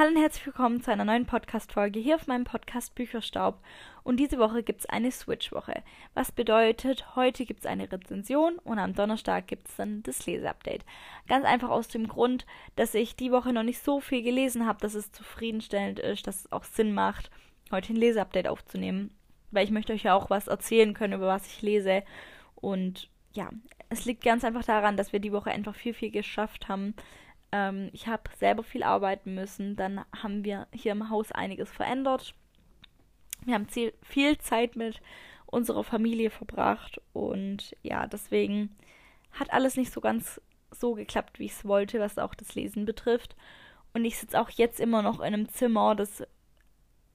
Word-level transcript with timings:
Hallo 0.00 0.12
und 0.12 0.16
herzlich 0.16 0.46
willkommen 0.46 0.80
zu 0.80 0.90
einer 0.90 1.04
neuen 1.04 1.26
Podcast-Folge 1.26 2.00
hier 2.00 2.14
auf 2.14 2.26
meinem 2.26 2.44
Podcast 2.44 2.94
Bücherstaub. 2.94 3.58
Und 4.02 4.16
diese 4.16 4.38
Woche 4.38 4.62
gibt 4.62 4.80
es 4.80 4.86
eine 4.86 5.12
Switch-Woche. 5.12 5.82
Was 6.14 6.32
bedeutet, 6.32 7.16
heute 7.16 7.44
gibt 7.44 7.60
es 7.60 7.66
eine 7.66 7.92
Rezension 7.92 8.56
und 8.60 8.78
am 8.78 8.94
Donnerstag 8.94 9.46
gibt 9.46 9.68
es 9.68 9.76
dann 9.76 10.02
das 10.02 10.24
Leseupdate. 10.24 10.86
Ganz 11.28 11.44
einfach 11.44 11.68
aus 11.68 11.88
dem 11.88 12.08
Grund, 12.08 12.46
dass 12.76 12.94
ich 12.94 13.14
die 13.14 13.30
Woche 13.30 13.52
noch 13.52 13.62
nicht 13.62 13.84
so 13.84 14.00
viel 14.00 14.22
gelesen 14.22 14.66
habe, 14.66 14.80
dass 14.80 14.94
es 14.94 15.12
zufriedenstellend 15.12 15.98
ist, 15.98 16.26
dass 16.26 16.46
es 16.46 16.50
auch 16.52 16.64
Sinn 16.64 16.94
macht, 16.94 17.30
heute 17.70 17.92
ein 17.92 17.96
Leseupdate 17.96 18.48
aufzunehmen. 18.48 19.10
Weil 19.50 19.64
ich 19.64 19.70
möchte 19.70 19.92
euch 19.92 20.04
ja 20.04 20.14
auch 20.14 20.30
was 20.30 20.48
erzählen 20.48 20.94
können, 20.94 21.12
über 21.12 21.26
was 21.26 21.46
ich 21.46 21.60
lese. 21.60 22.04
Und 22.54 23.10
ja, 23.34 23.50
es 23.90 24.06
liegt 24.06 24.24
ganz 24.24 24.44
einfach 24.44 24.64
daran, 24.64 24.96
dass 24.96 25.12
wir 25.12 25.20
die 25.20 25.32
Woche 25.32 25.50
einfach 25.50 25.74
viel, 25.74 25.92
viel 25.92 26.10
geschafft 26.10 26.68
haben 26.68 26.94
ähm, 27.52 27.90
ich 27.92 28.06
habe 28.06 28.30
selber 28.38 28.62
viel 28.62 28.82
arbeiten 28.82 29.34
müssen. 29.34 29.76
Dann 29.76 30.04
haben 30.22 30.44
wir 30.44 30.66
hier 30.72 30.92
im 30.92 31.10
Haus 31.10 31.32
einiges 31.32 31.70
verändert. 31.70 32.34
Wir 33.44 33.54
haben 33.54 33.66
viel 34.02 34.38
Zeit 34.38 34.76
mit 34.76 35.00
unserer 35.46 35.82
Familie 35.82 36.30
verbracht 36.30 37.00
und 37.12 37.74
ja, 37.82 38.06
deswegen 38.06 38.76
hat 39.32 39.52
alles 39.52 39.76
nicht 39.76 39.92
so 39.92 40.00
ganz 40.00 40.40
so 40.70 40.94
geklappt, 40.94 41.38
wie 41.38 41.46
ich 41.46 41.52
es 41.52 41.64
wollte, 41.64 41.98
was 42.00 42.18
auch 42.18 42.34
das 42.34 42.54
Lesen 42.54 42.84
betrifft. 42.84 43.34
Und 43.92 44.04
ich 44.04 44.18
sitze 44.18 44.40
auch 44.40 44.50
jetzt 44.50 44.78
immer 44.78 45.02
noch 45.02 45.18
in 45.18 45.26
einem 45.26 45.48
Zimmer, 45.48 45.96
das 45.96 46.22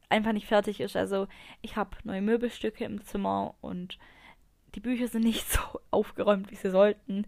einfach 0.09 0.33
nicht 0.33 0.47
fertig 0.47 0.81
ist. 0.81 0.95
Also 0.95 1.27
ich 1.61 1.75
habe 1.77 1.95
neue 2.03 2.21
Möbelstücke 2.21 2.83
im 2.83 3.01
Zimmer 3.03 3.55
und 3.61 3.97
die 4.75 4.81
Bücher 4.81 5.07
sind 5.07 5.23
nicht 5.23 5.49
so 5.51 5.61
aufgeräumt, 5.91 6.51
wie 6.51 6.55
sie 6.55 6.71
sollten 6.71 7.25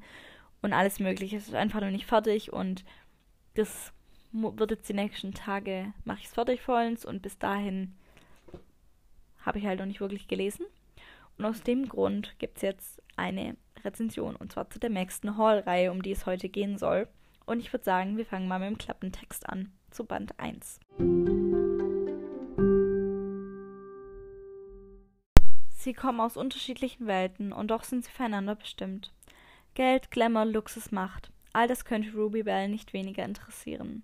und 0.61 0.73
alles 0.73 0.99
Mögliche. 0.99 1.37
Es 1.37 1.47
ist 1.47 1.55
einfach 1.55 1.81
noch 1.81 1.91
nicht 1.91 2.05
fertig 2.05 2.53
und 2.53 2.83
das 3.55 3.93
wird 4.31 4.71
jetzt 4.71 4.89
die 4.89 4.93
nächsten 4.93 5.33
Tage, 5.33 5.93
mache 6.03 6.19
ich 6.19 6.25
es 6.25 6.33
fertig 6.33 6.61
vollends 6.61 7.05
und 7.05 7.21
bis 7.21 7.37
dahin 7.37 7.95
habe 9.45 9.59
ich 9.59 9.65
halt 9.65 9.79
noch 9.79 9.85
nicht 9.85 10.01
wirklich 10.01 10.27
gelesen. 10.27 10.65
Und 11.37 11.45
aus 11.45 11.61
dem 11.61 11.87
Grund 11.87 12.37
gibt 12.39 12.57
es 12.57 12.63
jetzt 12.63 13.01
eine 13.15 13.55
Rezension 13.83 14.35
und 14.35 14.51
zwar 14.51 14.69
zu 14.69 14.79
der 14.79 14.89
nächsten 14.89 15.37
Hall-Reihe, 15.37 15.91
um 15.91 16.01
die 16.01 16.11
es 16.11 16.25
heute 16.25 16.49
gehen 16.49 16.77
soll. 16.77 17.07
Und 17.45 17.59
ich 17.59 17.71
würde 17.71 17.85
sagen, 17.85 18.17
wir 18.17 18.25
fangen 18.25 18.47
mal 18.47 18.59
mit 18.59 18.69
dem 18.69 18.77
Klappentext 18.77 19.47
an, 19.47 19.71
zu 19.91 20.03
Band 20.03 20.37
1. 20.37 20.79
Sie 25.77 25.93
kommen 25.93 26.19
aus 26.19 26.35
unterschiedlichen 26.35 27.07
Welten 27.07 27.53
und 27.53 27.71
doch 27.71 27.83
sind 27.85 28.03
sie 28.03 28.11
füreinander 28.11 28.55
bestimmt. 28.55 29.13
Geld, 29.77 30.09
Glamour, 30.09 30.45
Luxus, 30.45 30.91
Macht. 30.91 31.29
All 31.53 31.67
das 31.67 31.85
könnte 31.85 32.11
Ruby 32.17 32.41
Bell 32.41 32.67
nicht 32.67 32.93
weniger 32.93 33.23
interessieren. 33.23 34.01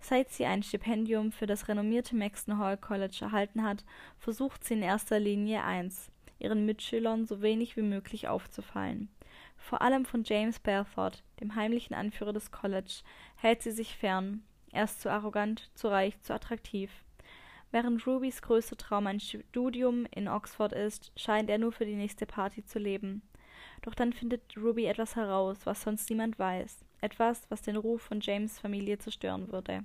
Seit 0.00 0.28
sie 0.28 0.44
ein 0.44 0.62
Stipendium 0.62 1.32
für 1.32 1.46
das 1.46 1.66
renommierte 1.66 2.14
Maxton 2.14 2.58
Hall 2.58 2.76
College 2.76 3.20
erhalten 3.22 3.62
hat, 3.62 3.86
versucht 4.18 4.64
sie 4.64 4.74
in 4.74 4.82
erster 4.82 5.18
Linie 5.18 5.64
eins, 5.64 6.10
ihren 6.38 6.66
Mitschülern 6.66 7.24
so 7.24 7.40
wenig 7.40 7.74
wie 7.78 7.82
möglich 7.82 8.28
aufzufallen. 8.28 9.08
Vor 9.56 9.80
allem 9.80 10.04
von 10.04 10.24
James 10.24 10.58
Belfort, 10.58 11.22
dem 11.40 11.54
heimlichen 11.54 11.94
Anführer 11.94 12.34
des 12.34 12.50
College, 12.50 13.00
hält 13.36 13.62
sie 13.62 13.72
sich 13.72 13.96
fern. 13.96 14.42
Er 14.72 14.84
ist 14.84 15.00
zu 15.00 15.10
arrogant, 15.10 15.70
zu 15.72 15.88
reich, 15.88 16.20
zu 16.20 16.34
attraktiv. 16.34 16.90
Während 17.70 18.06
Rubys 18.06 18.42
größter 18.42 18.76
Traum 18.76 19.06
ein 19.06 19.20
Studium 19.20 20.04
in 20.10 20.28
Oxford 20.28 20.74
ist, 20.74 21.12
scheint 21.16 21.48
er 21.48 21.56
nur 21.56 21.72
für 21.72 21.86
die 21.86 21.96
nächste 21.96 22.26
Party 22.26 22.62
zu 22.62 22.78
leben. 22.78 23.22
Doch 23.82 23.94
dann 23.94 24.12
findet 24.12 24.56
Ruby 24.56 24.86
etwas 24.86 25.16
heraus, 25.16 25.58
was 25.64 25.82
sonst 25.82 26.10
niemand 26.10 26.38
weiß. 26.38 26.84
Etwas, 27.00 27.42
was 27.48 27.62
den 27.62 27.76
Ruf 27.76 28.02
von 28.02 28.20
James 28.20 28.58
Familie 28.58 28.98
zerstören 28.98 29.52
würde, 29.52 29.84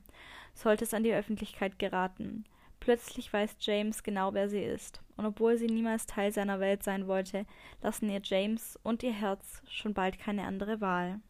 sollte 0.53 0.83
es 0.83 0.93
an 0.93 1.03
die 1.03 1.13
Öffentlichkeit 1.13 1.77
geraten. 1.77 2.45
Plötzlich 2.79 3.31
weiß 3.31 3.57
James 3.59 4.03
genau, 4.03 4.33
wer 4.33 4.49
sie 4.49 4.61
ist, 4.61 5.01
und 5.15 5.25
obwohl 5.25 5.57
sie 5.57 5.67
niemals 5.67 6.05
Teil 6.05 6.33
seiner 6.33 6.59
Welt 6.59 6.83
sein 6.83 7.07
wollte, 7.07 7.45
lassen 7.81 8.09
ihr 8.09 8.19
James 8.21 8.77
und 8.83 9.03
ihr 9.03 9.13
Herz 9.13 9.61
schon 9.69 9.93
bald 9.93 10.19
keine 10.19 10.43
andere 10.43 10.81
Wahl. 10.81 11.21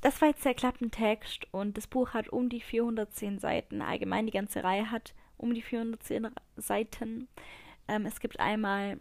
Das 0.00 0.20
war 0.20 0.28
jetzt 0.28 0.44
der 0.44 0.54
Klappentext 0.54 1.46
und 1.50 1.76
das 1.76 1.86
Buch 1.86 2.10
hat 2.10 2.28
um 2.28 2.48
die 2.48 2.60
410 2.60 3.38
Seiten. 3.38 3.82
Allgemein 3.82 4.26
die 4.26 4.32
ganze 4.32 4.62
Reihe 4.62 4.90
hat 4.90 5.14
um 5.36 5.54
die 5.54 5.62
410 5.62 6.28
Seiten. 6.56 7.28
Ähm, 7.88 8.06
es 8.06 8.20
gibt 8.20 8.40
einmal 8.40 8.98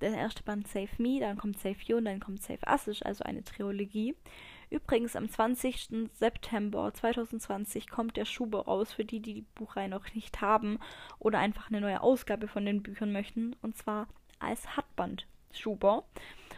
der 0.00 0.14
erste 0.14 0.42
Band 0.42 0.68
Save 0.68 0.90
Me, 0.98 1.20
dann 1.20 1.38
kommt 1.38 1.58
Save 1.58 1.76
You 1.86 1.96
und 1.98 2.04
dann 2.04 2.20
kommt 2.20 2.42
Save 2.42 2.60
Us, 2.66 3.02
also 3.02 3.24
eine 3.24 3.44
Trilogie. 3.44 4.14
Übrigens, 4.68 5.16
am 5.16 5.28
20. 5.28 6.10
September 6.12 6.92
2020 6.94 7.88
kommt 7.88 8.16
der 8.16 8.24
Schuber 8.24 8.66
raus, 8.66 8.92
für 8.92 9.04
die, 9.04 9.20
die 9.20 9.34
die 9.34 9.46
Buchreihe 9.54 9.88
noch 9.88 10.14
nicht 10.14 10.40
haben 10.40 10.78
oder 11.18 11.38
einfach 11.38 11.68
eine 11.68 11.80
neue 11.80 12.00
Ausgabe 12.00 12.46
von 12.46 12.64
den 12.64 12.82
Büchern 12.82 13.12
möchten, 13.12 13.56
und 13.62 13.76
zwar 13.76 14.06
als 14.38 14.76
Hartband 14.76 15.26
Schuber. 15.52 16.04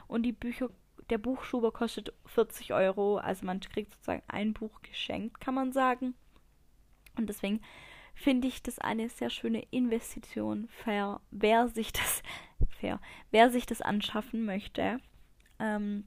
Und 0.09 0.25
die 0.25 0.33
Bücher, 0.33 0.69
der 1.09 1.19
Buchschuber 1.19 1.72
kostet 1.72 2.12
40 2.27 2.75
Euro, 2.75 3.17
also 3.17 3.47
man 3.47 3.61
kriegt 3.61 3.93
sozusagen 3.95 4.22
ein 4.28 4.53
Buch 4.53 4.83
geschenkt, 4.83 5.41
kann 5.41 5.55
man 5.55 5.72
sagen. 5.72 6.15
Und 7.17 7.28
deswegen 7.28 7.61
finde 8.15 8.49
ich 8.49 8.62
das 8.62 8.78
eine 8.78 9.09
sehr 9.09 9.31
schöne 9.31 9.65
Investition, 9.71 10.69
fair, 10.69 11.21
wer 11.31 11.69
sich 11.69 11.93
das, 11.93 12.23
fair, 12.81 13.00
wer 13.31 13.50
sich 13.50 13.67
das 13.67 13.83
anschaffen 13.83 14.45
möchte. 14.45 14.99
Ähm, 15.59 16.05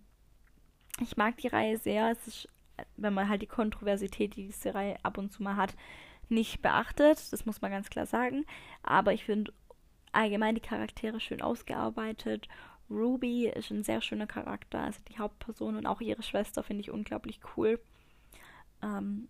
ich 1.01 1.17
mag 1.17 1.37
die 1.37 1.47
Reihe 1.47 1.77
sehr. 1.77 2.11
Es 2.11 2.27
ist, 2.27 2.49
wenn 2.95 3.13
man 3.13 3.29
halt 3.29 3.41
die 3.41 3.47
Kontroversität, 3.47 4.35
die 4.35 4.47
diese 4.47 4.73
Reihe 4.73 4.97
ab 5.03 5.17
und 5.17 5.31
zu 5.31 5.43
mal 5.43 5.55
hat, 5.55 5.75
nicht 6.29 6.61
beachtet. 6.61 7.31
Das 7.31 7.45
muss 7.45 7.61
man 7.61 7.71
ganz 7.71 7.89
klar 7.89 8.05
sagen. 8.05 8.45
Aber 8.83 9.13
ich 9.13 9.25
finde 9.25 9.53
allgemein 10.11 10.55
die 10.55 10.61
Charaktere 10.61 11.19
schön 11.19 11.41
ausgearbeitet. 11.41 12.47
Ruby 12.89 13.47
ist 13.47 13.71
ein 13.71 13.83
sehr 13.83 14.01
schöner 14.01 14.27
Charakter, 14.27 14.79
also 14.79 14.99
die 15.09 15.17
Hauptperson 15.17 15.75
und 15.75 15.87
auch 15.87 16.01
ihre 16.01 16.21
Schwester 16.21 16.63
finde 16.63 16.81
ich 16.81 16.91
unglaublich 16.91 17.39
cool. 17.57 17.79
Ähm, 18.81 19.27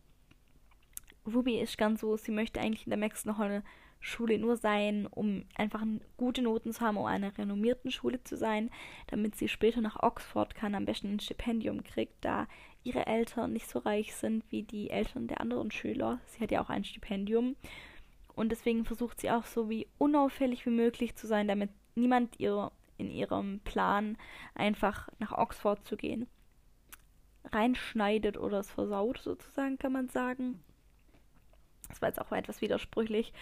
Ruby 1.25 1.59
ist 1.59 1.77
ganz 1.77 2.01
so, 2.01 2.17
sie 2.17 2.31
möchte 2.31 2.59
eigentlich 2.59 2.85
in 2.85 2.91
der 2.91 2.99
Maxton 2.99 3.37
Hall 3.37 3.63
Schule 3.99 4.37
nur 4.37 4.55
sein, 4.55 5.07
um 5.07 5.45
einfach 5.55 5.83
gute 6.17 6.43
Noten 6.43 6.71
zu 6.71 6.81
haben, 6.81 6.97
um 6.97 7.05
einer 7.05 7.35
renommierten 7.37 7.89
Schule 7.89 8.23
zu 8.23 8.37
sein, 8.37 8.69
damit 9.07 9.35
sie 9.35 9.47
später 9.47 9.81
nach 9.81 10.03
Oxford 10.03 10.53
kann, 10.53 10.75
am 10.75 10.85
besten 10.85 11.15
ein 11.15 11.19
Stipendium 11.19 11.83
kriegt, 11.83 12.23
da 12.23 12.47
ihre 12.83 13.07
Eltern 13.07 13.53
nicht 13.53 13.67
so 13.67 13.79
reich 13.79 14.13
sind 14.13 14.43
wie 14.51 14.61
die 14.61 14.91
Eltern 14.91 15.27
der 15.27 15.41
anderen 15.41 15.71
Schüler. 15.71 16.19
Sie 16.27 16.41
hat 16.41 16.51
ja 16.51 16.61
auch 16.61 16.69
ein 16.69 16.83
Stipendium. 16.83 17.55
Und 18.35 18.51
deswegen 18.51 18.85
versucht 18.85 19.21
sie 19.21 19.31
auch 19.31 19.45
so 19.45 19.69
wie 19.69 19.87
unauffällig 19.97 20.65
wie 20.67 20.71
möglich 20.71 21.15
zu 21.15 21.25
sein, 21.25 21.47
damit 21.47 21.71
niemand 21.95 22.39
ihr 22.39 22.71
in 22.97 23.09
ihrem 23.09 23.59
Plan 23.61 24.17
einfach 24.53 25.09
nach 25.17 25.31
Oxford 25.31 25.83
zu 25.85 25.97
gehen 25.97 26.27
reinschneidet 27.51 28.37
oder 28.37 28.59
es 28.59 28.69
versaut, 28.69 29.19
sozusagen, 29.19 29.77
kann 29.77 29.91
man 29.91 30.09
sagen. 30.09 30.59
Das 31.87 32.01
war 32.01 32.09
jetzt 32.09 32.21
auch 32.21 32.31
etwas 32.31 32.61
widersprüchlich, 32.61 33.33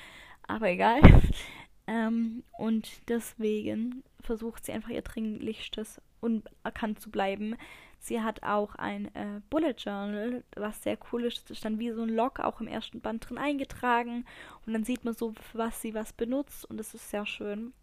aber 0.47 0.69
egal. 0.69 1.01
ähm, 1.87 2.43
und 2.57 2.89
deswegen 3.09 4.03
versucht 4.19 4.65
sie 4.65 4.71
einfach 4.71 4.89
ihr 4.89 5.01
Dringlichstes 5.01 6.01
unerkannt 6.21 6.99
zu 6.99 7.11
bleiben. 7.11 7.55
Sie 7.99 8.21
hat 8.21 8.43
auch 8.43 8.75
ein 8.75 9.13
äh, 9.15 9.41
Bullet 9.49 9.75
Journal, 9.77 10.43
was 10.55 10.83
sehr 10.83 10.97
cool 11.11 11.25
ist. 11.25 11.43
Das 11.43 11.57
ist 11.57 11.65
dann 11.65 11.79
wie 11.79 11.91
so 11.91 12.03
ein 12.03 12.09
Log 12.09 12.39
auch 12.39 12.59
im 12.59 12.67
ersten 12.67 12.99
Band 12.99 13.29
drin 13.29 13.37
eingetragen. 13.37 14.25
Und 14.65 14.73
dann 14.73 14.83
sieht 14.83 15.05
man 15.05 15.13
so, 15.13 15.33
für 15.33 15.57
was 15.57 15.81
sie 15.81 15.93
was 15.93 16.11
benutzt. 16.11 16.65
Und 16.65 16.77
das 16.77 16.93
ist 16.93 17.09
sehr 17.09 17.25
schön 17.25 17.73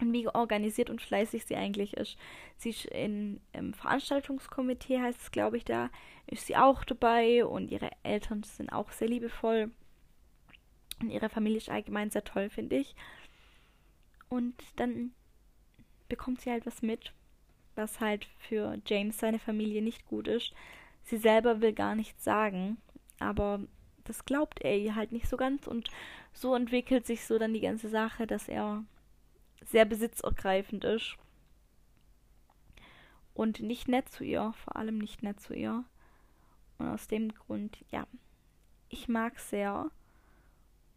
und 0.00 0.12
wie 0.12 0.28
organisiert 0.28 0.90
und 0.90 1.00
fleißig 1.00 1.44
sie 1.44 1.56
eigentlich 1.56 1.94
ist. 1.96 2.16
Sie 2.56 2.70
ist 2.70 2.86
in, 2.86 3.40
im 3.52 3.74
Veranstaltungskomitee, 3.74 5.00
heißt 5.00 5.20
es, 5.20 5.30
glaube 5.30 5.56
ich, 5.56 5.64
da 5.64 5.90
ist 6.26 6.46
sie 6.46 6.56
auch 6.56 6.84
dabei 6.84 7.44
und 7.44 7.70
ihre 7.70 7.90
Eltern 8.02 8.42
sind 8.42 8.72
auch 8.72 8.90
sehr 8.90 9.08
liebevoll. 9.08 9.70
Und 11.00 11.10
ihre 11.10 11.28
Familie 11.28 11.58
ist 11.58 11.68
allgemein 11.68 12.10
sehr 12.10 12.24
toll, 12.24 12.48
finde 12.48 12.76
ich. 12.76 12.94
Und 14.28 14.54
dann 14.76 15.12
bekommt 16.08 16.40
sie 16.40 16.50
halt 16.50 16.66
was 16.66 16.82
mit, 16.82 17.12
was 17.74 18.00
halt 18.00 18.26
für 18.38 18.78
James 18.86 19.18
seine 19.18 19.38
Familie 19.38 19.82
nicht 19.82 20.06
gut 20.06 20.28
ist. 20.28 20.52
Sie 21.02 21.16
selber 21.16 21.60
will 21.60 21.72
gar 21.72 21.94
nichts 21.94 22.22
sagen, 22.22 22.78
aber 23.18 23.60
das 24.04 24.24
glaubt 24.24 24.60
er 24.62 24.76
ihr 24.76 24.94
halt 24.94 25.12
nicht 25.12 25.28
so 25.28 25.36
ganz 25.36 25.66
und 25.66 25.90
so 26.32 26.54
entwickelt 26.54 27.06
sich 27.06 27.24
so 27.24 27.38
dann 27.38 27.52
die 27.52 27.60
ganze 27.60 27.88
Sache, 27.88 28.26
dass 28.26 28.48
er 28.48 28.84
sehr 29.64 29.84
besitzergreifend 29.84 30.84
ist. 30.84 31.16
Und 33.34 33.60
nicht 33.60 33.88
nett 33.88 34.08
zu 34.08 34.24
ihr, 34.24 34.52
vor 34.64 34.76
allem 34.76 34.98
nicht 34.98 35.22
nett 35.22 35.40
zu 35.40 35.54
ihr. 35.54 35.84
Und 36.78 36.88
aus 36.88 37.08
dem 37.08 37.32
Grund, 37.34 37.78
ja, 37.90 38.06
ich 38.88 39.08
mag 39.08 39.38
sehr 39.38 39.90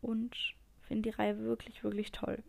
und 0.01 0.35
finde 0.81 1.09
die 1.09 1.15
Reihe 1.15 1.39
wirklich, 1.39 1.83
wirklich 1.83 2.11
toll. 2.11 2.43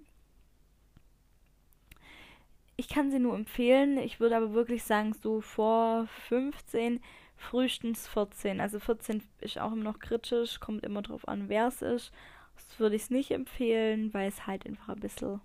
ich 2.77 2.89
kann 2.89 3.11
sie 3.11 3.19
nur 3.19 3.35
empfehlen. 3.35 3.99
Ich 3.99 4.21
würde 4.21 4.37
aber 4.37 4.53
wirklich 4.53 4.85
sagen, 4.85 5.15
so 5.15 5.41
vor 5.41 6.07
15, 6.29 7.01
frühestens 7.37 8.07
14. 8.09 8.61
Also 8.61 8.79
14 8.79 9.23
ist 9.41 9.59
auch 9.59 9.73
immer 9.73 9.85
noch 9.85 9.99
kritisch, 9.99 10.61
kommt 10.61 10.85
immer 10.85 11.03
drauf 11.03 11.27
an, 11.27 11.49
wer 11.49 11.69
es 11.69 11.83
ist. 11.83 12.13
Das 12.55 12.79
würde 12.79 12.97
ich 12.97 13.03
es 13.03 13.11
nicht 13.11 13.31
empfehlen, 13.31 14.13
weil 14.13 14.29
es 14.29 14.47
halt 14.47 14.67
einfach 14.67 14.91
ein 14.91 15.01
bisschen 15.01 15.41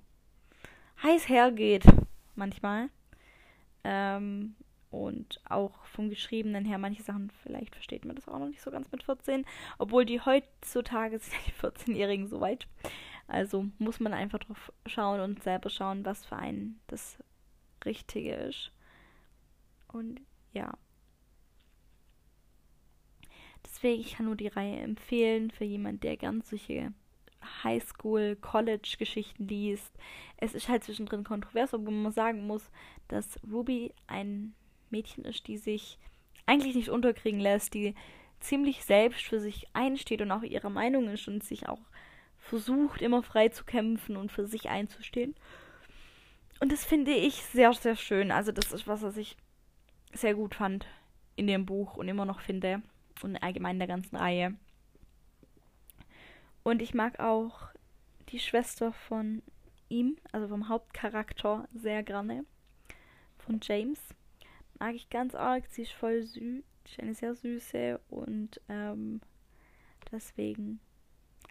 heiß 1.03 1.29
hergeht 1.29 1.85
manchmal. 2.35 2.89
Ähm, 3.83 4.55
und 4.91 5.39
auch 5.47 5.85
vom 5.85 6.09
Geschriebenen 6.09 6.65
her, 6.65 6.77
manche 6.77 7.01
Sachen, 7.01 7.31
vielleicht 7.43 7.75
versteht 7.75 8.03
man 8.03 8.17
das 8.17 8.27
auch 8.27 8.39
noch 8.39 8.49
nicht 8.49 8.61
so 8.61 8.71
ganz 8.71 8.91
mit 8.91 9.03
14. 9.03 9.45
Obwohl 9.77 10.05
die 10.05 10.19
heutzutage 10.19 11.17
sind 11.19 11.33
die 11.47 11.53
14-Jährigen 11.53 12.27
so 12.27 12.41
weit. 12.41 12.67
Also 13.27 13.65
muss 13.79 14.01
man 14.01 14.13
einfach 14.13 14.39
drauf 14.39 14.73
schauen 14.85 15.21
und 15.21 15.43
selber 15.43 15.69
schauen, 15.69 16.03
was 16.03 16.25
für 16.25 16.35
einen 16.35 16.81
das 16.87 17.17
Richtige 17.85 18.33
ist. 18.35 18.71
Und 19.87 20.19
ja. 20.51 20.73
Deswegen, 23.65 24.01
ich 24.01 24.15
kann 24.15 24.25
nur 24.25 24.35
die 24.35 24.47
Reihe 24.47 24.79
empfehlen 24.79 25.51
für 25.51 25.63
jemand, 25.63 26.03
der 26.03 26.17
ganz 26.17 26.49
solche 26.49 26.91
Highschool, 27.63 28.35
College-Geschichten 28.35 29.47
liest. 29.47 29.91
Es 30.37 30.53
ist 30.53 30.69
halt 30.69 30.83
zwischendrin 30.83 31.23
kontrovers, 31.23 31.73
obwohl 31.73 31.93
man 31.93 32.11
sagen 32.11 32.47
muss, 32.47 32.69
dass 33.07 33.39
Ruby 33.49 33.93
ein 34.07 34.53
Mädchen 34.89 35.25
ist, 35.25 35.47
die 35.47 35.57
sich 35.57 35.97
eigentlich 36.45 36.75
nicht 36.75 36.89
unterkriegen 36.89 37.39
lässt, 37.39 37.73
die 37.73 37.95
ziemlich 38.39 38.83
selbst 38.83 39.23
für 39.23 39.39
sich 39.39 39.67
einsteht 39.73 40.21
und 40.21 40.31
auch 40.31 40.43
ihrer 40.43 40.69
Meinung 40.69 41.07
ist 41.09 41.27
und 41.27 41.43
sich 41.43 41.69
auch 41.69 41.79
versucht, 42.37 43.01
immer 43.01 43.23
frei 43.23 43.49
zu 43.49 43.63
kämpfen 43.63 44.17
und 44.17 44.31
für 44.31 44.45
sich 44.45 44.69
einzustehen. 44.69 45.35
Und 46.59 46.71
das 46.71 46.83
finde 46.83 47.11
ich 47.11 47.35
sehr, 47.35 47.73
sehr 47.73 47.95
schön. 47.95 48.31
Also 48.31 48.51
das 48.51 48.71
ist 48.71 48.87
was, 48.87 49.01
was 49.01 49.17
ich 49.17 49.37
sehr 50.13 50.33
gut 50.33 50.55
fand 50.55 50.85
in 51.35 51.47
dem 51.47 51.65
Buch 51.65 51.95
und 51.95 52.07
immer 52.07 52.25
noch 52.25 52.41
finde 52.41 52.81
und 53.23 53.37
allgemein 53.37 53.75
in 53.75 53.79
der 53.79 53.87
ganzen 53.87 54.15
Reihe. 54.15 54.55
Und 56.63 56.81
ich 56.81 56.93
mag 56.93 57.19
auch 57.19 57.69
die 58.29 58.39
Schwester 58.39 58.93
von 58.93 59.41
ihm, 59.89 60.17
also 60.31 60.47
vom 60.47 60.69
Hauptcharakter, 60.69 61.67
sehr 61.73 62.03
gerne. 62.03 62.45
Von 63.37 63.59
James. 63.61 63.99
Mag 64.79 64.95
ich 64.95 65.09
ganz 65.09 65.35
arg. 65.35 65.65
Sie 65.69 65.83
ist 65.83 65.93
voll 65.93 66.23
süß. 66.23 66.63
Eine 66.99 67.13
sehr 67.13 67.35
süße 67.35 67.99
und 68.09 68.59
ähm, 68.67 69.21
deswegen. 70.11 70.79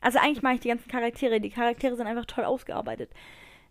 Also 0.01 0.19
eigentlich 0.19 0.43
mag 0.43 0.55
ich 0.55 0.61
die 0.61 0.69
ganzen 0.69 0.91
Charaktere. 0.91 1.41
Die 1.41 1.51
Charaktere 1.51 1.97
sind 1.97 2.07
einfach 2.07 2.27
toll 2.27 2.45
ausgearbeitet. 2.45 3.12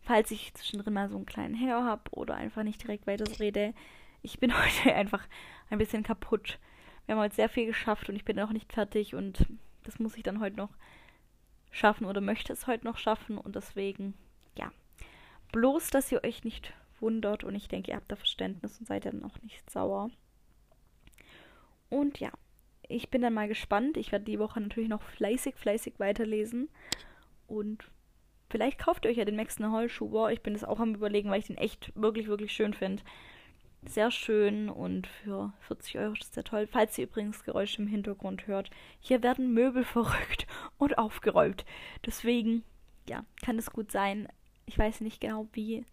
Falls 0.01 0.31
ich 0.31 0.53
zwischendrin 0.53 0.93
mal 0.93 1.09
so 1.09 1.17
einen 1.17 1.25
kleinen 1.25 1.53
Hänger 1.53 1.83
habe 1.83 2.03
oder 2.11 2.35
einfach 2.35 2.63
nicht 2.63 2.81
direkt 2.81 3.07
weiter 3.07 3.25
rede. 3.39 3.73
Ich 4.21 4.39
bin 4.39 4.57
heute 4.63 4.95
einfach 4.95 5.27
ein 5.69 5.77
bisschen 5.77 6.03
kaputt. 6.03 6.59
Wir 7.05 7.15
haben 7.15 7.21
heute 7.21 7.35
sehr 7.35 7.49
viel 7.49 7.65
geschafft 7.65 8.09
und 8.09 8.15
ich 8.15 8.25
bin 8.25 8.37
noch 8.37 8.51
nicht 8.51 8.71
fertig 8.71 9.15
und 9.15 9.45
das 9.83 9.99
muss 9.99 10.15
ich 10.15 10.23
dann 10.23 10.39
heute 10.39 10.55
noch 10.55 10.69
schaffen 11.71 12.05
oder 12.05 12.21
möchte 12.21 12.53
es 12.53 12.67
heute 12.67 12.85
noch 12.85 12.97
schaffen 12.97 13.37
und 13.37 13.55
deswegen, 13.55 14.13
ja. 14.57 14.71
Bloß, 15.51 15.89
dass 15.89 16.11
ihr 16.11 16.23
euch 16.23 16.43
nicht 16.43 16.73
wundert 16.99 17.43
und 17.43 17.55
ich 17.55 17.67
denke, 17.67 17.91
ihr 17.91 17.97
habt 17.97 18.11
da 18.11 18.15
Verständnis 18.15 18.79
und 18.79 18.87
seid 18.87 19.05
dann 19.05 19.23
auch 19.23 19.41
nicht 19.41 19.69
sauer. 19.69 20.11
Und 21.89 22.19
ja, 22.19 22.31
ich 22.87 23.09
bin 23.09 23.21
dann 23.21 23.33
mal 23.33 23.47
gespannt. 23.47 23.97
Ich 23.97 24.11
werde 24.11 24.25
die 24.25 24.39
Woche 24.39 24.59
natürlich 24.59 24.89
noch 24.89 25.01
fleißig, 25.01 25.55
fleißig 25.55 25.95
weiterlesen. 25.99 26.69
Und 27.47 27.83
vielleicht 28.49 28.79
kauft 28.79 29.05
ihr 29.05 29.11
euch 29.11 29.17
ja 29.17 29.25
den 29.25 29.35
Maxton 29.35 29.71
Hall 29.71 29.89
Schuber. 29.89 30.31
Ich 30.31 30.41
bin 30.41 30.53
das 30.53 30.63
auch 30.63 30.79
am 30.79 30.95
überlegen, 30.95 31.29
weil 31.29 31.39
ich 31.39 31.47
den 31.47 31.57
echt 31.57 31.91
wirklich, 31.95 32.27
wirklich 32.27 32.51
schön 32.51 32.73
finde. 32.73 33.03
Sehr 33.87 34.11
schön 34.11 34.69
und 34.69 35.07
für 35.07 35.53
40 35.61 35.99
Euro 35.99 36.13
ist 36.13 36.35
der 36.35 36.43
toll. 36.43 36.67
Falls 36.67 36.97
ihr 36.97 37.05
übrigens 37.05 37.43
Geräusche 37.43 37.81
im 37.81 37.87
Hintergrund 37.87 38.45
hört, 38.45 38.69
hier 38.99 39.23
werden 39.23 39.53
Möbel 39.53 39.83
verrückt 39.85 40.47
und 40.77 40.97
aufgeräumt. 40.97 41.65
Deswegen, 42.05 42.63
ja, 43.07 43.25
kann 43.41 43.57
es 43.57 43.71
gut 43.71 43.91
sein. 43.91 44.27
Ich 44.65 44.77
weiß 44.77 45.01
nicht 45.01 45.21
genau, 45.21 45.47
wie 45.53 45.85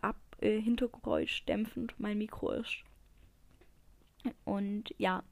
ab 0.00 0.16
äh, 0.40 0.60
Hintergeräusch 0.60 1.44
dämpfend 1.44 1.94
mein 1.98 2.18
Mikro 2.18 2.50
ist. 2.52 2.84
Und 4.44 4.94
ja, 4.98 5.24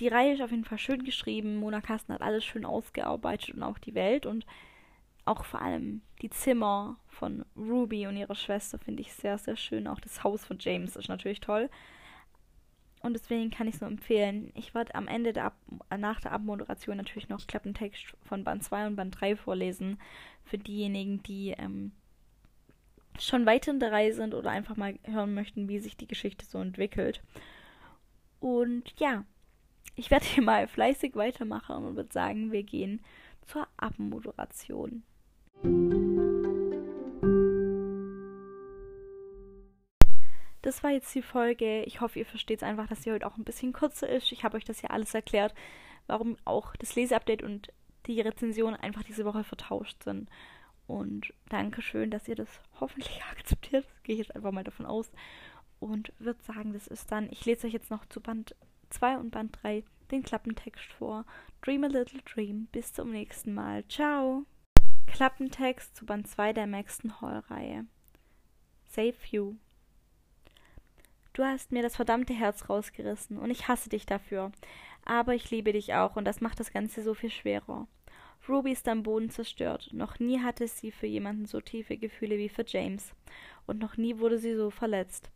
die 0.00 0.08
Reihe 0.08 0.34
ist 0.34 0.42
auf 0.42 0.50
jeden 0.50 0.64
Fall 0.64 0.78
schön 0.78 1.04
geschrieben. 1.04 1.56
Mona 1.56 1.80
Kasten 1.80 2.12
hat 2.12 2.22
alles 2.22 2.44
schön 2.44 2.64
ausgearbeitet 2.64 3.54
und 3.54 3.62
auch 3.62 3.78
die 3.78 3.94
Welt 3.94 4.26
und 4.26 4.44
auch 5.24 5.44
vor 5.44 5.62
allem 5.62 6.02
die 6.20 6.30
Zimmer 6.30 6.96
von 7.08 7.44
Ruby 7.56 8.06
und 8.06 8.16
ihrer 8.16 8.34
Schwester 8.34 8.78
finde 8.78 9.02
ich 9.02 9.12
sehr, 9.12 9.38
sehr 9.38 9.56
schön. 9.56 9.86
Auch 9.86 10.00
das 10.00 10.24
Haus 10.24 10.44
von 10.44 10.58
James 10.60 10.96
ist 10.96 11.08
natürlich 11.08 11.40
toll. 11.40 11.70
Und 13.02 13.14
deswegen 13.14 13.50
kann 13.50 13.66
ich 13.66 13.74
es 13.76 13.80
nur 13.80 13.90
empfehlen. 13.90 14.52
Ich 14.54 14.74
werde 14.74 14.94
am 14.94 15.08
Ende 15.08 15.32
der 15.32 15.46
Ab 15.46 15.56
nach 15.96 16.20
der 16.20 16.32
Abmoderation 16.32 16.96
natürlich 16.96 17.28
noch 17.28 17.46
Klappentext 17.46 18.14
von 18.22 18.44
Band 18.44 18.62
2 18.62 18.86
und 18.86 18.96
Band 18.96 19.20
3 19.20 19.36
vorlesen. 19.36 19.98
Für 20.44 20.58
diejenigen, 20.58 21.22
die 21.22 21.50
ähm, 21.50 21.92
schon 23.18 23.44
weiter 23.44 23.72
in 23.72 23.80
der 23.80 23.92
Reihe 23.92 24.14
sind 24.14 24.34
oder 24.34 24.50
einfach 24.50 24.76
mal 24.76 24.98
hören 25.04 25.34
möchten, 25.34 25.68
wie 25.68 25.80
sich 25.80 25.96
die 25.96 26.06
Geschichte 26.06 26.46
so 26.46 26.58
entwickelt. 26.58 27.22
Und 28.38 28.94
ja, 28.98 29.24
ich 29.96 30.10
werde 30.10 30.24
hier 30.24 30.42
mal 30.42 30.68
fleißig 30.68 31.16
weitermachen 31.16 31.84
und 31.84 31.96
würde 31.96 32.12
sagen, 32.12 32.52
wir 32.52 32.62
gehen 32.62 33.00
zur 33.46 33.66
Abmoderation. 33.76 35.02
Das 40.62 40.82
war 40.82 40.90
jetzt 40.90 41.14
die 41.14 41.22
Folge. 41.22 41.82
Ich 41.84 42.00
hoffe, 42.00 42.20
ihr 42.20 42.26
versteht 42.26 42.58
es 42.58 42.62
einfach, 42.62 42.88
dass 42.88 43.02
sie 43.02 43.12
heute 43.12 43.26
auch 43.26 43.36
ein 43.36 43.44
bisschen 43.44 43.72
kürzer 43.72 44.08
ist. 44.08 44.32
Ich 44.32 44.44
habe 44.44 44.56
euch 44.56 44.64
das 44.64 44.80
ja 44.80 44.90
alles 44.90 45.12
erklärt, 45.12 45.54
warum 46.06 46.36
auch 46.44 46.74
das 46.76 46.94
Leseupdate 46.94 47.42
und 47.42 47.68
die 48.06 48.20
Rezension 48.20 48.74
einfach 48.74 49.02
diese 49.02 49.24
Woche 49.24 49.44
vertauscht 49.44 50.02
sind. 50.02 50.30
Und 50.86 51.32
Dankeschön, 51.48 52.10
dass 52.10 52.28
ihr 52.28 52.36
das 52.36 52.60
hoffentlich 52.80 53.22
akzeptiert. 53.30 53.86
Gehe 54.02 54.14
ich 54.14 54.20
jetzt 54.20 54.34
einfach 54.34 54.52
mal 54.52 54.64
davon 54.64 54.86
aus. 54.86 55.10
Und 55.80 56.12
würde 56.18 56.42
sagen, 56.42 56.72
das 56.72 56.86
ist 56.86 57.10
dann. 57.10 57.28
Ich 57.30 57.44
lese 57.44 57.66
euch 57.66 57.72
jetzt 57.72 57.90
noch 57.90 58.06
zu 58.06 58.20
Band 58.20 58.54
2 58.90 59.18
und 59.18 59.30
Band 59.30 59.58
3 59.62 59.84
den 60.10 60.22
Klappentext 60.22 60.92
vor. 60.92 61.24
Dream 61.60 61.84
a 61.84 61.88
little 61.88 62.20
dream. 62.22 62.68
Bis 62.72 62.92
zum 62.92 63.10
nächsten 63.10 63.52
Mal. 63.52 63.86
Ciao. 63.88 64.46
Klappentext 65.06 65.96
zu 65.96 66.06
Band 66.06 66.26
2 66.26 66.52
der 66.52 66.66
Maxton 66.66 67.20
Hall-Reihe. 67.20 67.86
Save 68.88 69.14
you. 69.30 69.54
Du 71.32 71.44
hast 71.44 71.72
mir 71.72 71.82
das 71.82 71.96
verdammte 71.96 72.34
Herz 72.34 72.68
rausgerissen 72.68 73.38
und 73.38 73.50
ich 73.50 73.68
hasse 73.68 73.88
dich 73.88 74.04
dafür. 74.06 74.52
Aber 75.04 75.34
ich 75.34 75.50
liebe 75.50 75.72
dich 75.72 75.94
auch 75.94 76.16
und 76.16 76.24
das 76.24 76.40
macht 76.40 76.60
das 76.60 76.72
Ganze 76.72 77.02
so 77.02 77.14
viel 77.14 77.30
schwerer. 77.30 77.86
Ruby 78.48 78.72
ist 78.72 78.88
am 78.88 79.02
Boden 79.02 79.30
zerstört. 79.30 79.90
Noch 79.92 80.18
nie 80.18 80.40
hatte 80.40 80.66
sie 80.66 80.90
für 80.90 81.06
jemanden 81.06 81.46
so 81.46 81.60
tiefe 81.60 81.96
Gefühle 81.96 82.38
wie 82.38 82.48
für 82.48 82.64
James. 82.66 83.14
Und 83.66 83.78
noch 83.78 83.96
nie 83.96 84.18
wurde 84.18 84.38
sie 84.38 84.56
so 84.56 84.70
verletzt. 84.70 85.30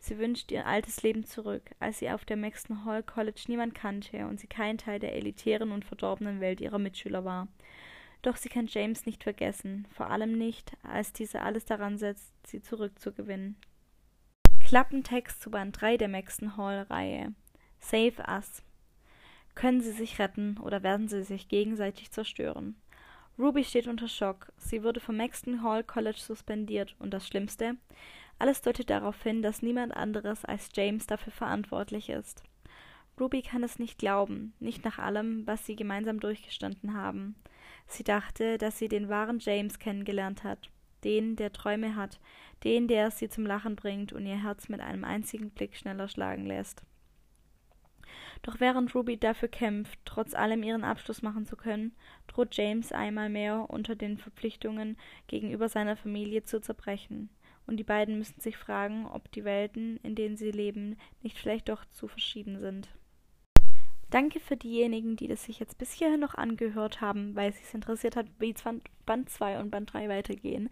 Sie 0.00 0.18
wünscht 0.18 0.52
ihr 0.52 0.66
altes 0.66 1.02
Leben 1.02 1.24
zurück, 1.24 1.70
als 1.80 1.98
sie 1.98 2.10
auf 2.10 2.24
der 2.24 2.36
Maxton 2.36 2.84
Hall 2.84 3.02
College 3.02 3.42
niemand 3.48 3.74
kannte 3.74 4.26
und 4.26 4.38
sie 4.38 4.46
kein 4.46 4.78
Teil 4.78 5.00
der 5.00 5.14
elitären 5.14 5.72
und 5.72 5.84
verdorbenen 5.84 6.40
Welt 6.40 6.60
ihrer 6.60 6.78
Mitschüler 6.78 7.24
war. 7.24 7.48
Doch 8.22 8.36
sie 8.36 8.48
kann 8.48 8.66
James 8.66 9.06
nicht 9.06 9.22
vergessen, 9.22 9.86
vor 9.90 10.10
allem 10.10 10.36
nicht, 10.36 10.72
als 10.82 11.12
dieser 11.12 11.42
alles 11.42 11.64
daran 11.64 11.98
setzt, 11.98 12.32
sie 12.46 12.60
zurückzugewinnen. 12.60 13.56
Klappentext 14.60 15.40
zu 15.40 15.50
Band 15.50 15.80
3 15.80 15.96
der 15.96 16.08
Maxton 16.08 16.56
Hall 16.56 16.82
Reihe. 16.90 17.32
Save 17.80 18.22
Us. 18.28 18.62
Können 19.54 19.80
sie 19.80 19.92
sich 19.92 20.18
retten 20.18 20.58
oder 20.58 20.82
werden 20.82 21.08
sie 21.08 21.22
sich 21.22 21.48
gegenseitig 21.48 22.10
zerstören? 22.10 22.76
Ruby 23.38 23.62
steht 23.62 23.86
unter 23.86 24.08
Schock. 24.08 24.52
Sie 24.56 24.82
wurde 24.82 25.00
vom 25.00 25.16
Maxton 25.16 25.62
Hall 25.62 25.84
College 25.84 26.18
suspendiert 26.18 26.96
und 26.98 27.14
das 27.14 27.26
Schlimmste, 27.26 27.76
alles 28.38 28.62
deutet 28.62 28.90
darauf 28.90 29.20
hin, 29.22 29.42
dass 29.42 29.62
niemand 29.62 29.96
anderes 29.96 30.44
als 30.44 30.70
James 30.74 31.06
dafür 31.06 31.32
verantwortlich 31.32 32.08
ist. 32.08 32.42
Ruby 33.18 33.42
kann 33.42 33.64
es 33.64 33.78
nicht 33.78 33.98
glauben, 33.98 34.54
nicht 34.60 34.84
nach 34.84 34.98
allem, 34.98 35.44
was 35.46 35.66
sie 35.66 35.74
gemeinsam 35.74 36.20
durchgestanden 36.20 36.94
haben. 36.94 37.34
Sie 37.88 38.04
dachte, 38.04 38.58
dass 38.58 38.78
sie 38.78 38.88
den 38.88 39.08
wahren 39.08 39.38
James 39.40 39.78
kennengelernt 39.78 40.44
hat, 40.44 40.70
den, 41.04 41.36
der 41.36 41.52
Träume 41.52 41.96
hat, 41.96 42.20
den, 42.62 42.86
der 42.86 43.10
sie 43.10 43.28
zum 43.28 43.46
Lachen 43.46 43.76
bringt 43.76 44.12
und 44.12 44.26
ihr 44.26 44.42
Herz 44.42 44.68
mit 44.68 44.80
einem 44.80 45.04
einzigen 45.04 45.50
Blick 45.50 45.76
schneller 45.76 46.08
schlagen 46.08 46.46
lässt. 46.46 46.82
Doch 48.42 48.60
während 48.60 48.94
Ruby 48.94 49.18
dafür 49.18 49.48
kämpft, 49.48 49.98
trotz 50.04 50.34
allem 50.34 50.62
ihren 50.62 50.84
Abschluss 50.84 51.22
machen 51.22 51.46
zu 51.46 51.56
können, 51.56 51.94
droht 52.26 52.56
James 52.56 52.92
einmal 52.92 53.28
mehr 53.28 53.68
unter 53.68 53.96
den 53.96 54.18
Verpflichtungen 54.18 54.96
gegenüber 55.26 55.68
seiner 55.68 55.96
Familie 55.96 56.44
zu 56.44 56.60
zerbrechen 56.60 57.30
und 57.66 57.76
die 57.76 57.84
beiden 57.84 58.18
müssen 58.18 58.40
sich 58.40 58.56
fragen, 58.56 59.06
ob 59.06 59.30
die 59.32 59.44
Welten, 59.44 59.98
in 59.98 60.14
denen 60.14 60.36
sie 60.36 60.50
leben, 60.50 60.96
nicht 61.22 61.38
vielleicht 61.38 61.68
doch 61.68 61.84
zu 61.92 62.08
verschieden 62.08 62.60
sind. 62.60 62.88
Danke 64.10 64.40
für 64.40 64.56
diejenigen, 64.56 65.16
die 65.16 65.28
das 65.28 65.44
sich 65.44 65.58
jetzt 65.58 65.76
bis 65.78 65.92
hierhin 65.92 66.20
noch 66.20 66.34
angehört 66.34 67.00
haben, 67.00 67.36
weil 67.36 67.50
es 67.50 67.58
sich 67.58 67.74
interessiert 67.74 68.16
hat, 68.16 68.26
wie 68.38 68.54
Band 69.04 69.28
2 69.28 69.60
und 69.60 69.70
Band 69.70 69.92
3 69.92 70.08
weitergehen. 70.08 70.70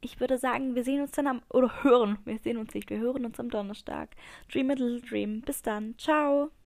ich 0.00 0.20
würde 0.20 0.38
sagen, 0.38 0.74
wir 0.74 0.84
sehen 0.84 1.00
uns 1.02 1.12
dann 1.12 1.26
am, 1.26 1.42
oder 1.50 1.82
hören, 1.82 2.18
wir 2.24 2.38
sehen 2.38 2.58
uns 2.58 2.74
nicht, 2.74 2.90
wir 2.90 2.98
hören 2.98 3.24
uns 3.24 3.40
am 3.40 3.50
Donnerstag. 3.50 4.10
Dream 4.52 4.70
a 4.70 4.74
little 4.74 5.00
dream. 5.00 5.42
Bis 5.42 5.62
dann. 5.62 5.96
Ciao. 5.98 6.50